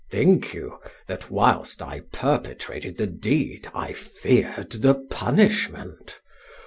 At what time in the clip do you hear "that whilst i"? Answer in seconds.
1.05-1.99